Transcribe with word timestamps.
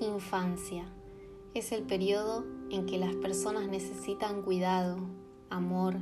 Infancia. 0.00 0.84
Es 1.54 1.72
el 1.72 1.82
periodo 1.82 2.44
en 2.70 2.84
que 2.84 2.98
las 2.98 3.14
personas 3.14 3.66
necesitan 3.66 4.42
cuidado, 4.42 4.98
amor, 5.48 5.96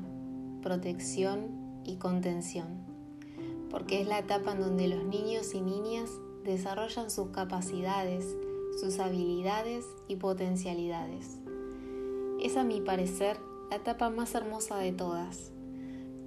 protección 0.62 1.82
y 1.84 1.96
contención, 1.98 2.84
porque 3.70 4.00
es 4.00 4.08
la 4.08 4.18
etapa 4.18 4.50
en 4.50 4.60
donde 4.60 4.88
los 4.88 5.04
niños 5.04 5.54
y 5.54 5.60
niñas 5.60 6.10
desarrollan 6.42 7.08
sus 7.08 7.28
capacidades, 7.28 8.36
sus 8.80 8.98
habilidades 8.98 9.84
y 10.08 10.16
potencialidades. 10.16 11.38
Es 12.40 12.56
a 12.56 12.64
mi 12.64 12.80
parecer 12.80 13.38
la 13.70 13.76
etapa 13.76 14.10
más 14.10 14.34
hermosa 14.34 14.76
de 14.78 14.90
todas, 14.90 15.52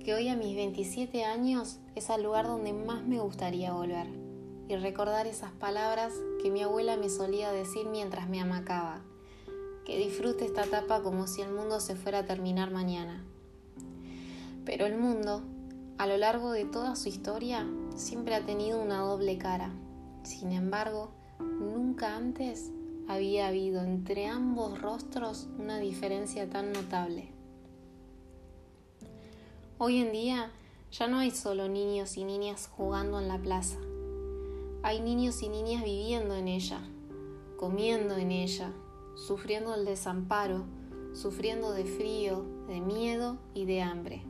que 0.05 0.13
hoy 0.13 0.29
a 0.29 0.37
mis 0.37 0.55
27 0.55 1.25
años 1.25 1.79
es 1.95 2.09
el 2.09 2.23
lugar 2.23 2.47
donde 2.47 2.71
más 2.71 3.05
me 3.05 3.19
gustaría 3.19 3.73
volver 3.73 4.26
y 4.67 4.75
recordar 4.75 5.27
esas 5.27 5.51
palabras 5.51 6.13
que 6.41 6.51
mi 6.51 6.61
abuela 6.61 6.97
me 6.97 7.09
solía 7.09 7.51
decir 7.51 7.87
mientras 7.87 8.27
me 8.27 8.41
amacaba, 8.41 9.01
que 9.85 9.97
disfrute 9.97 10.45
esta 10.45 10.65
etapa 10.65 11.01
como 11.01 11.27
si 11.27 11.41
el 11.41 11.53
mundo 11.53 11.79
se 11.79 11.95
fuera 11.95 12.19
a 12.19 12.25
terminar 12.25 12.71
mañana. 12.71 13.23
Pero 14.65 14.85
el 14.85 14.97
mundo, 14.97 15.43
a 15.97 16.07
lo 16.07 16.17
largo 16.17 16.51
de 16.51 16.65
toda 16.65 16.97
su 16.97 17.07
historia, 17.07 17.65
siempre 17.95 18.35
ha 18.35 18.45
tenido 18.45 18.81
una 18.81 18.99
doble 18.99 19.37
cara. 19.37 19.71
Sin 20.23 20.51
embargo, 20.51 21.11
nunca 21.39 22.17
antes 22.17 22.71
había 23.07 23.47
habido 23.47 23.81
entre 23.83 24.27
ambos 24.27 24.81
rostros 24.81 25.47
una 25.57 25.79
diferencia 25.79 26.49
tan 26.49 26.73
notable. 26.73 27.31
Hoy 29.77 30.01
en 30.01 30.11
día 30.11 30.51
ya 30.91 31.07
no 31.07 31.19
hay 31.19 31.31
solo 31.31 31.69
niños 31.69 32.17
y 32.17 32.25
niñas 32.25 32.67
jugando 32.67 33.21
en 33.21 33.29
la 33.29 33.37
plaza 33.37 33.77
hay 34.83 35.01
niños 35.01 35.41
y 35.41 35.49
niñas 35.49 35.83
viviendo 35.83 36.35
en 36.35 36.47
ella, 36.47 36.81
comiendo 37.57 38.15
en 38.15 38.31
ella, 38.31 38.71
sufriendo 39.15 39.73
el 39.75 39.85
desamparo, 39.85 40.65
sufriendo 41.13 41.71
de 41.71 41.85
frío, 41.85 42.45
de 42.67 42.79
miedo 42.79 43.37
y 43.53 43.65
de 43.65 43.81
hambre. 43.81 44.21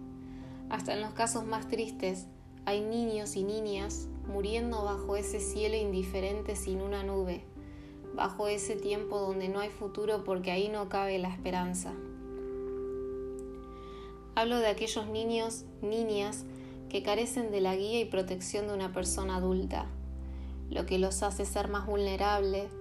Hasta 0.70 0.94
en 0.94 1.02
los 1.02 1.14
casos 1.14 1.46
más 1.46 1.68
tristes 1.68 2.28
hay 2.66 2.82
niños 2.82 3.36
y 3.36 3.44
niñas 3.44 4.08
muriendo 4.28 4.84
bajo 4.84 5.16
ese 5.16 5.40
cielo 5.40 5.76
indiferente 5.76 6.56
sin 6.56 6.82
una 6.82 7.04
nube, 7.04 7.44
bajo 8.16 8.48
ese 8.48 8.76
tiempo 8.76 9.20
donde 9.20 9.50
no 9.50 9.60
hay 9.60 9.70
futuro 9.70 10.24
porque 10.24 10.52
ahí 10.52 10.70
no 10.70 10.90
cabe 10.90 11.20
la 11.20 11.30
esperanza. 11.30 11.94
Hablo 14.36 14.60
de 14.60 14.68
aquellos 14.68 15.08
niños, 15.08 15.66
niñas, 15.82 16.46
que 16.90 17.04
carecen 17.04 17.52
de 17.52 17.62
la 17.62 17.76
guía 17.76 18.00
y 18.00 18.06
protección 18.06 18.68
de 18.68 18.74
una 18.74 18.94
persona 18.94 19.38
adulta, 19.38 19.88
lo 20.70 20.86
que 20.86 21.00
los 21.00 21.24
hace 21.24 21.46
ser 21.46 21.70
más 21.70 21.86
vulnerables 21.86 22.72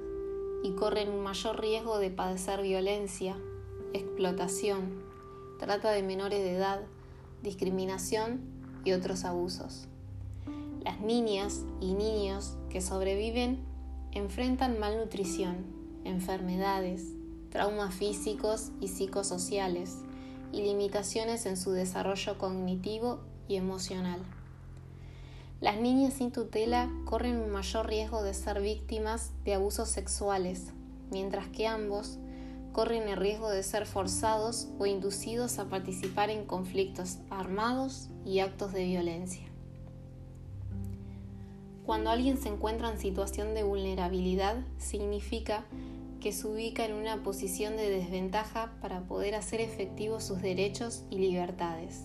y 0.63 0.73
corren 0.73 1.11
un 1.11 1.23
mayor 1.23 1.61
riesgo 1.61 1.99
de 1.99 2.11
padecer 2.11 2.63
violencia, 2.63 3.37
explotación, 3.93 5.03
trata 5.59 5.93
de 5.93 6.03
menores 6.03 6.41
de 6.41 6.57
edad, 6.57 6.81
discriminación 7.43 8.41
y 8.85 8.93
otros 8.93 9.25
abusos. 9.25 9.87
Las 10.83 11.01
niñas 11.01 11.63
y 11.81 11.95
niños 11.95 12.57
que 12.71 12.81
sobreviven 12.81 13.65
enfrentan 14.13 14.79
malnutrición, 14.79 15.67
enfermedades, 16.05 17.13
traumas 17.51 17.95
físicos 17.95 18.71
y 18.81 18.89
psicosociales 18.89 19.99
y 20.53 20.63
limitaciones 20.63 21.47
en 21.47 21.57
su 21.57 21.73
desarrollo 21.73 22.39
cognitivo 22.39 23.21
y 23.49 23.57
emocional. 23.57 24.21
Las 25.61 25.79
niñas 25.79 26.13
sin 26.13 26.33
tutela 26.33 26.91
corren 27.07 27.39
un 27.39 27.51
mayor 27.51 27.87
riesgo 27.87 28.23
de 28.23 28.35
ser 28.35 28.61
víctimas 28.61 29.33
de 29.45 29.55
abusos 29.55 29.89
sexuales, 29.89 30.73
mientras 31.11 31.49
que 31.49 31.67
ambos 31.67 32.19
corren 32.73 33.09
el 33.09 33.17
riesgo 33.17 33.49
de 33.49 33.63
ser 33.63 33.87
forzados 33.87 34.69
o 34.79 34.85
inducidos 34.85 35.59
a 35.59 35.71
participar 35.71 36.29
en 36.29 36.45
conflictos 36.45 37.17
armados 37.31 38.11
y 38.27 38.41
actos 38.41 38.75
de 38.75 38.85
violencia. 38.85 39.47
Cuando 41.87 42.11
alguien 42.11 42.37
se 42.37 42.51
encuentra 42.51 42.91
en 42.91 42.99
situación 42.99 43.55
de 43.55 43.63
vulnerabilidad, 43.63 44.57
significa 44.77 45.65
que 46.21 46.33
se 46.33 46.47
ubica 46.49 46.85
en 46.85 46.93
una 46.93 47.23
posición 47.23 47.79
de 47.79 47.89
desventaja 47.89 48.75
para 48.83 49.07
poder 49.07 49.35
hacer 49.35 49.63
efectivos 49.63 50.25
sus 50.25 50.43
derechos 50.43 51.05
y 51.09 51.17
libertades. 51.17 52.03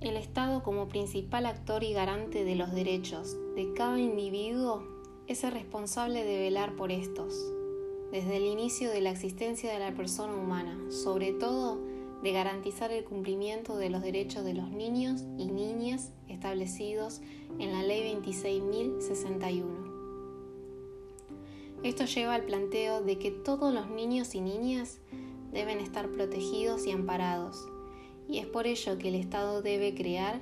El 0.00 0.16
Estado 0.16 0.62
como 0.62 0.86
principal 0.86 1.44
actor 1.44 1.82
y 1.82 1.92
garante 1.92 2.44
de 2.44 2.54
los 2.54 2.70
derechos 2.70 3.36
de 3.56 3.72
cada 3.74 3.98
individuo 3.98 4.84
es 5.26 5.42
el 5.42 5.50
responsable 5.50 6.22
de 6.22 6.38
velar 6.38 6.76
por 6.76 6.92
estos, 6.92 7.34
desde 8.12 8.36
el 8.36 8.44
inicio 8.44 8.90
de 8.90 9.00
la 9.00 9.10
existencia 9.10 9.72
de 9.72 9.80
la 9.80 9.92
persona 9.92 10.36
humana, 10.36 10.78
sobre 10.92 11.32
todo 11.32 11.80
de 12.22 12.30
garantizar 12.30 12.92
el 12.92 13.02
cumplimiento 13.02 13.76
de 13.76 13.90
los 13.90 14.00
derechos 14.00 14.44
de 14.44 14.54
los 14.54 14.70
niños 14.70 15.24
y 15.36 15.46
niñas 15.46 16.12
establecidos 16.28 17.20
en 17.58 17.72
la 17.72 17.82
Ley 17.82 18.14
26.061. 18.14 19.64
Esto 21.82 22.04
lleva 22.04 22.34
al 22.34 22.44
planteo 22.44 23.02
de 23.02 23.18
que 23.18 23.32
todos 23.32 23.74
los 23.74 23.90
niños 23.90 24.36
y 24.36 24.42
niñas 24.42 25.00
deben 25.50 25.80
estar 25.80 26.08
protegidos 26.08 26.86
y 26.86 26.92
amparados 26.92 27.68
y 28.28 28.38
es 28.38 28.46
por 28.46 28.66
ello 28.66 28.98
que 28.98 29.08
el 29.08 29.14
Estado 29.14 29.62
debe 29.62 29.94
crear 29.94 30.40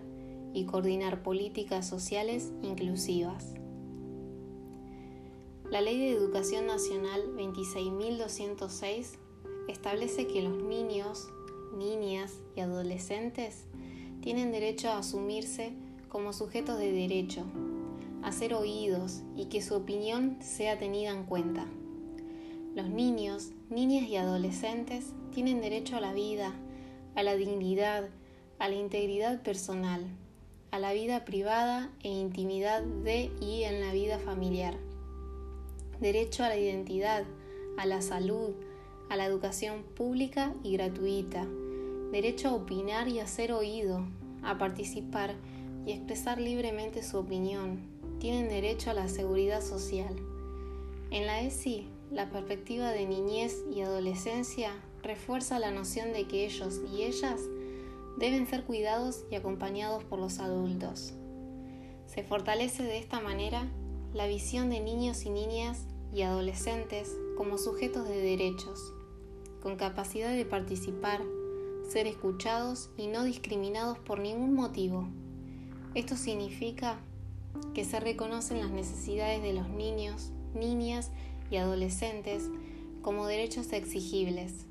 y 0.53 0.65
coordinar 0.65 1.23
políticas 1.23 1.87
sociales 1.89 2.53
inclusivas. 2.63 3.55
La 5.71 5.81
Ley 5.81 5.99
de 5.99 6.11
Educación 6.11 6.67
Nacional 6.67 7.23
26.206 7.37 9.19
establece 9.69 10.27
que 10.27 10.43
los 10.43 10.63
niños, 10.63 11.29
niñas 11.77 12.41
y 12.55 12.61
adolescentes 12.61 13.65
tienen 14.21 14.53
derecho 14.53 14.89
a 14.89 14.99
asumirse 14.99 15.73
como 16.09 16.33
sujetos 16.33 16.79
de 16.79 16.93
derecho, 16.93 17.45
a 18.23 18.33
ser 18.33 18.55
oídos 18.55 19.23
y 19.37 19.47
que 19.47 19.63
su 19.63 19.75
opinión 19.75 20.39
sea 20.41 20.79
tenida 20.79 21.11
en 21.11 21.25
cuenta. 21.25 21.67
Los 22.75 22.89
niños, 22.89 23.51
niñas 23.69 24.09
y 24.09 24.17
adolescentes 24.17 25.13
tienen 25.33 25.61
derecho 25.61 25.97
a 25.97 26.01
la 26.01 26.13
vida, 26.13 26.55
a 27.17 27.23
la 27.23 27.35
dignidad, 27.35 28.11
a 28.59 28.69
la 28.69 28.75
integridad 28.75 29.43
personal, 29.43 30.05
a 30.71 30.79
la 30.79 30.93
vida 30.93 31.25
privada 31.25 31.91
e 32.03 32.11
intimidad 32.11 32.83
de 32.83 33.33
y 33.41 33.65
en 33.65 33.81
la 33.81 33.93
vida 33.93 34.19
familiar. 34.19 34.77
Derecho 35.99 36.45
a 36.45 36.49
la 36.49 36.59
identidad, 36.59 37.25
a 37.79 37.87
la 37.87 38.03
salud, 38.03 38.51
a 39.09 39.17
la 39.17 39.25
educación 39.25 39.83
pública 39.83 40.55
y 40.63 40.75
gratuita. 40.75 41.47
Derecho 42.13 42.49
a 42.49 42.55
opinar 42.55 43.09
y 43.09 43.21
a 43.21 43.27
ser 43.27 43.53
oído, 43.53 44.07
a 44.43 44.59
participar 44.59 45.35
y 45.87 45.93
expresar 45.93 46.39
libremente 46.39 47.03
su 47.03 47.17
opinión. 47.17 47.81
Tienen 48.21 48.51
derecho 48.51 48.91
a 48.91 48.95
la 48.95 49.09
seguridad 49.09 49.63
social. 49.63 50.15
En 51.11 51.27
la 51.27 51.41
ESI, 51.41 51.89
la 52.13 52.29
perspectiva 52.29 52.91
de 52.91 53.07
niñez 53.07 53.65
y 53.75 53.81
adolescencia 53.81 54.73
refuerza 55.07 55.59
la 55.59 55.71
noción 55.71 56.13
de 56.13 56.27
que 56.27 56.45
ellos 56.45 56.81
y 56.93 57.05
ellas 57.05 57.41
deben 58.17 58.47
ser 58.47 58.65
cuidados 58.65 59.25
y 59.31 59.37
acompañados 59.37 60.05
por 60.05 60.19
los 60.19 60.39
adultos. 60.39 61.15
Se 62.07 62.23
fortalece 62.23 62.83
de 62.83 62.99
esta 62.99 63.21
manera 63.21 63.71
la 64.13 64.27
visión 64.27 64.71
de 64.71 64.81
niños 64.81 65.25
y 65.25 65.31
niñas 65.31 65.85
y 66.13 66.23
adolescentes 66.23 67.17
como 67.37 67.59
sujetos 67.59 68.09
de 68.09 68.21
derechos, 68.21 68.93
con 69.63 69.77
capacidad 69.77 70.33
de 70.33 70.45
participar, 70.45 71.23
ser 71.89 72.07
escuchados 72.07 72.91
y 72.97 73.07
no 73.07 73.25
discriminados 73.25 73.99
por 73.99 74.19
ningún 74.19 74.55
motivo. 74.55 75.09
Esto 75.95 76.17
significa 76.17 76.99
que 77.75 77.85
se 77.85 78.01
reconocen 78.01 78.61
las 78.61 78.71
necesidades 78.71 79.43
de 79.43 79.53
los 79.53 79.69
niños, 79.69 80.31
niñas 80.55 81.11
y 81.51 81.57
adolescentes 81.57 82.51
como 83.03 83.27
derechos 83.27 83.73
exigibles 83.73 84.66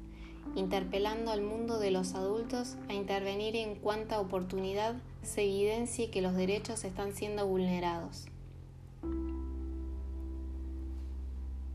interpelando 0.56 1.32
al 1.32 1.42
mundo 1.42 1.80
de 1.80 1.92
los 1.92 2.16
adultos 2.16 2.78
a 2.90 2.94
intervenir 2.94 3.56
en 3.56 3.76
cuanta 3.76 4.20
oportunidad 4.20 4.96
se 5.22 5.44
evidencie 5.44 6.10
que 6.10 6.22
los 6.22 6.34
derechos 6.36 6.84
están 6.84 7.14
siendo 7.14 7.46
vulnerados. 7.46 8.26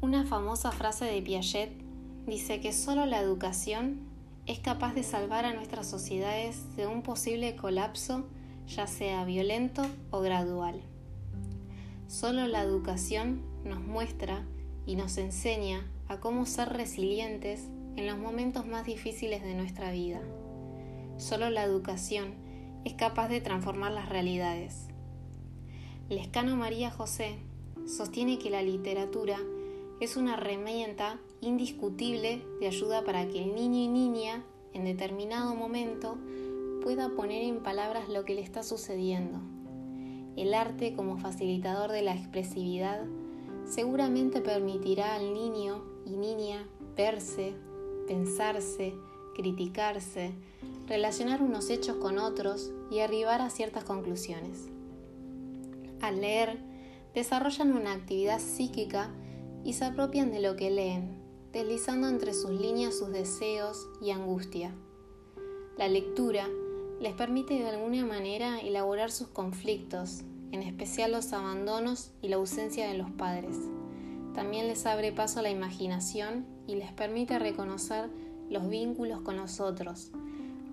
Una 0.00 0.24
famosa 0.24 0.72
frase 0.72 1.04
de 1.04 1.20
Piaget 1.20 1.70
dice 2.26 2.60
que 2.60 2.72
solo 2.72 3.04
la 3.04 3.20
educación 3.20 4.00
es 4.46 4.58
capaz 4.58 4.94
de 4.94 5.02
salvar 5.02 5.44
a 5.44 5.52
nuestras 5.52 5.86
sociedades 5.86 6.74
de 6.76 6.86
un 6.86 7.02
posible 7.02 7.54
colapso, 7.56 8.24
ya 8.66 8.86
sea 8.86 9.24
violento 9.24 9.82
o 10.10 10.20
gradual. 10.20 10.80
Solo 12.08 12.46
la 12.48 12.62
educación 12.62 13.42
nos 13.64 13.80
muestra 13.80 14.44
y 14.86 14.96
nos 14.96 15.18
enseña 15.18 15.86
a 16.08 16.18
cómo 16.18 16.46
ser 16.46 16.70
resilientes 16.70 17.68
en 17.96 18.06
los 18.06 18.18
momentos 18.18 18.66
más 18.66 18.86
difíciles 18.86 19.42
de 19.42 19.54
nuestra 19.54 19.90
vida. 19.90 20.20
Solo 21.16 21.50
la 21.50 21.64
educación 21.64 22.34
es 22.84 22.94
capaz 22.94 23.28
de 23.28 23.40
transformar 23.40 23.92
las 23.92 24.08
realidades. 24.08 24.88
Lescano 26.08 26.56
María 26.56 26.90
José 26.90 27.36
sostiene 27.86 28.38
que 28.38 28.50
la 28.50 28.62
literatura 28.62 29.38
es 30.00 30.16
una 30.16 30.34
herramienta 30.34 31.20
indiscutible 31.40 32.42
de 32.58 32.66
ayuda 32.66 33.04
para 33.04 33.28
que 33.28 33.42
el 33.42 33.54
niño 33.54 33.80
y 33.80 33.88
niña 33.88 34.44
en 34.72 34.84
determinado 34.84 35.54
momento 35.54 36.16
pueda 36.82 37.10
poner 37.10 37.42
en 37.42 37.62
palabras 37.62 38.08
lo 38.08 38.24
que 38.24 38.34
le 38.34 38.40
está 38.40 38.62
sucediendo. 38.62 39.38
El 40.36 40.54
arte 40.54 40.94
como 40.94 41.18
facilitador 41.18 41.92
de 41.92 42.02
la 42.02 42.14
expresividad 42.14 43.04
seguramente 43.66 44.40
permitirá 44.40 45.14
al 45.14 45.34
niño 45.34 45.84
y 46.06 46.16
niña 46.16 46.66
verse, 46.96 47.54
pensarse, 48.10 48.92
criticarse, 49.36 50.32
relacionar 50.88 51.42
unos 51.42 51.70
hechos 51.70 51.94
con 51.98 52.18
otros 52.18 52.72
y 52.90 52.98
arribar 52.98 53.40
a 53.40 53.50
ciertas 53.50 53.84
conclusiones. 53.84 54.66
Al 56.00 56.20
leer, 56.20 56.58
desarrollan 57.14 57.72
una 57.72 57.92
actividad 57.92 58.40
psíquica 58.40 59.14
y 59.62 59.74
se 59.74 59.84
apropian 59.84 60.32
de 60.32 60.40
lo 60.40 60.56
que 60.56 60.72
leen, 60.72 61.22
deslizando 61.52 62.08
entre 62.08 62.34
sus 62.34 62.50
líneas 62.50 62.98
sus 62.98 63.12
deseos 63.12 63.86
y 64.02 64.10
angustia. 64.10 64.74
La 65.78 65.86
lectura 65.86 66.48
les 67.00 67.14
permite 67.14 67.54
de 67.54 67.68
alguna 67.68 68.04
manera 68.04 68.58
elaborar 68.58 69.12
sus 69.12 69.28
conflictos, 69.28 70.22
en 70.50 70.64
especial 70.64 71.12
los 71.12 71.32
abandonos 71.32 72.10
y 72.22 72.26
la 72.26 72.36
ausencia 72.36 72.88
de 72.88 72.98
los 72.98 73.12
padres. 73.12 73.56
También 74.34 74.66
les 74.66 74.84
abre 74.84 75.12
paso 75.12 75.38
a 75.38 75.42
la 75.42 75.50
imaginación 75.50 76.44
y 76.70 76.76
les 76.76 76.92
permite 76.92 77.38
reconocer 77.40 78.08
los 78.48 78.68
vínculos 78.68 79.20
con 79.22 79.36
los 79.36 79.58
otros, 79.58 80.12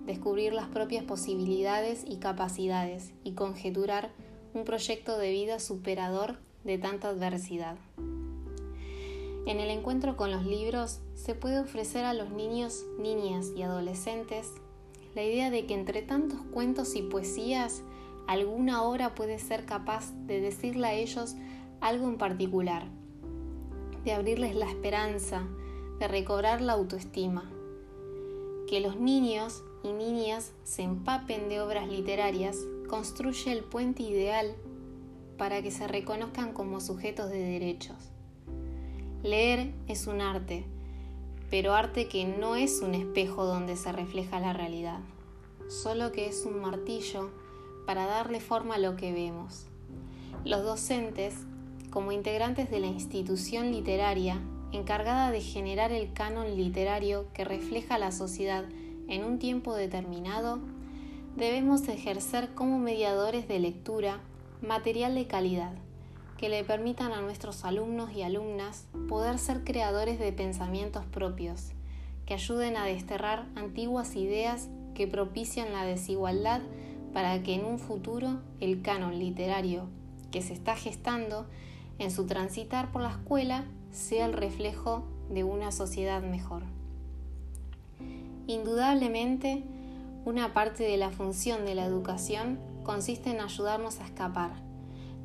descubrir 0.06 0.52
las 0.52 0.68
propias 0.68 1.04
posibilidades 1.04 2.04
y 2.06 2.18
capacidades 2.18 3.12
y 3.24 3.32
conjeturar 3.32 4.10
un 4.54 4.64
proyecto 4.64 5.18
de 5.18 5.32
vida 5.32 5.58
superador 5.58 6.36
de 6.62 6.78
tanta 6.78 7.08
adversidad. 7.08 7.76
En 9.46 9.58
el 9.58 9.70
encuentro 9.70 10.16
con 10.16 10.30
los 10.30 10.46
libros 10.46 11.00
se 11.14 11.34
puede 11.34 11.58
ofrecer 11.58 12.04
a 12.04 12.14
los 12.14 12.30
niños, 12.30 12.84
niñas 12.98 13.48
y 13.56 13.62
adolescentes 13.62 14.52
la 15.16 15.24
idea 15.24 15.50
de 15.50 15.66
que 15.66 15.74
entre 15.74 16.02
tantos 16.02 16.38
cuentos 16.52 16.94
y 16.94 17.02
poesías, 17.02 17.82
alguna 18.28 18.82
obra 18.84 19.16
puede 19.16 19.40
ser 19.40 19.64
capaz 19.64 20.12
de 20.26 20.40
decirle 20.40 20.86
a 20.86 20.92
ellos 20.92 21.34
algo 21.80 22.08
en 22.08 22.18
particular, 22.18 22.84
de 24.04 24.12
abrirles 24.12 24.54
la 24.54 24.68
esperanza, 24.68 25.48
de 25.98 26.08
recobrar 26.08 26.60
la 26.60 26.74
autoestima. 26.74 27.50
Que 28.68 28.80
los 28.80 28.96
niños 28.96 29.62
y 29.82 29.92
niñas 29.92 30.52
se 30.64 30.82
empapen 30.82 31.48
de 31.48 31.60
obras 31.60 31.88
literarias 31.88 32.58
construye 32.88 33.52
el 33.52 33.64
puente 33.64 34.02
ideal 34.02 34.54
para 35.36 35.62
que 35.62 35.70
se 35.70 35.86
reconozcan 35.86 36.52
como 36.52 36.80
sujetos 36.80 37.30
de 37.30 37.38
derechos. 37.38 37.96
Leer 39.22 39.72
es 39.86 40.06
un 40.06 40.20
arte, 40.20 40.64
pero 41.50 41.74
arte 41.74 42.08
que 42.08 42.24
no 42.24 42.56
es 42.56 42.80
un 42.80 42.94
espejo 42.94 43.44
donde 43.44 43.76
se 43.76 43.92
refleja 43.92 44.40
la 44.40 44.52
realidad, 44.52 45.00
solo 45.68 46.12
que 46.12 46.26
es 46.26 46.44
un 46.44 46.60
martillo 46.60 47.30
para 47.86 48.06
darle 48.06 48.40
forma 48.40 48.76
a 48.76 48.78
lo 48.78 48.96
que 48.96 49.12
vemos. 49.12 49.66
Los 50.44 50.62
docentes, 50.62 51.34
como 51.90 52.12
integrantes 52.12 52.70
de 52.70 52.80
la 52.80 52.86
institución 52.86 53.70
literaria 53.72 54.40
encargada 54.72 55.30
de 55.30 55.40
generar 55.40 55.92
el 55.92 56.12
canon 56.12 56.56
literario 56.56 57.32
que 57.32 57.44
refleja 57.44 57.98
la 57.98 58.12
sociedad 58.12 58.64
en 59.08 59.24
un 59.24 59.38
tiempo 59.38 59.74
determinado, 59.74 60.60
debemos 61.36 61.88
ejercer 61.88 62.54
como 62.54 62.78
mediadores 62.78 63.48
de 63.48 63.58
lectura 63.58 64.20
material 64.60 65.14
de 65.14 65.26
calidad 65.26 65.72
que 66.36 66.48
le 66.48 66.62
permitan 66.64 67.12
a 67.12 67.20
nuestros 67.20 67.64
alumnos 67.64 68.12
y 68.12 68.22
alumnas 68.22 68.86
poder 69.08 69.38
ser 69.38 69.64
creadores 69.64 70.18
de 70.20 70.32
pensamientos 70.32 71.04
propios, 71.04 71.72
que 72.26 72.34
ayuden 72.34 72.76
a 72.76 72.84
desterrar 72.84 73.46
antiguas 73.56 74.14
ideas 74.14 74.68
que 74.94 75.08
propician 75.08 75.72
la 75.72 75.84
desigualdad 75.84 76.60
para 77.12 77.42
que 77.42 77.54
en 77.54 77.64
un 77.64 77.78
futuro 77.78 78.40
el 78.60 78.82
canon 78.82 79.18
literario 79.18 79.88
que 80.30 80.42
se 80.42 80.52
está 80.52 80.76
gestando 80.76 81.46
en 81.98 82.10
su 82.12 82.26
transitar 82.26 82.92
por 82.92 83.02
la 83.02 83.10
escuela 83.10 83.64
sea 83.90 84.26
el 84.26 84.32
reflejo 84.32 85.04
de 85.30 85.44
una 85.44 85.72
sociedad 85.72 86.22
mejor. 86.22 86.62
Indudablemente, 88.46 89.62
una 90.24 90.54
parte 90.54 90.84
de 90.84 90.96
la 90.96 91.10
función 91.10 91.64
de 91.64 91.74
la 91.74 91.84
educación 91.84 92.58
consiste 92.82 93.30
en 93.30 93.40
ayudarnos 93.40 94.00
a 94.00 94.04
escapar, 94.04 94.50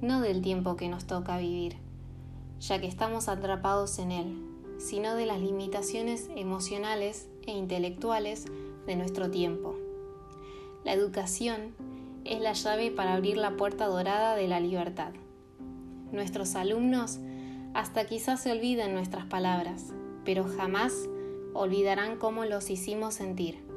no 0.02 0.22
del 0.22 0.42
tiempo 0.42 0.76
que 0.76 0.90
nos 0.90 1.06
toca 1.06 1.38
vivir, 1.38 1.78
ya 2.60 2.80
que 2.80 2.88
estamos 2.88 3.30
atrapados 3.30 4.00
en 4.00 4.12
él, 4.12 4.44
sino 4.78 5.16
de 5.16 5.26
las 5.26 5.40
limitaciones 5.40 6.30
emocionales 6.36 7.28
e 7.46 7.52
intelectuales 7.52 8.46
de 8.86 8.96
nuestro 8.96 9.32
tiempo. 9.32 9.76
La 10.84 10.94
educación 10.94 11.74
es 12.26 12.42
la 12.42 12.54
llave 12.54 12.92
para 12.92 13.14
abrir 13.14 13.38
la 13.38 13.56
puerta 13.56 13.86
dorada 13.86 14.36
de 14.36 14.48
la 14.48 14.60
libertad. 14.60 15.14
Nuestros 16.12 16.56
alumnos 16.56 17.20
hasta 17.74 18.06
quizás 18.06 18.42
se 18.42 18.52
olviden 18.52 18.94
nuestras 18.94 19.26
palabras, 19.26 19.94
pero 20.26 20.46
jamás 20.46 20.94
olvidarán 21.54 22.18
cómo 22.18 22.46
los 22.46 22.70
hicimos 22.70 23.16
sentir. 23.16 23.73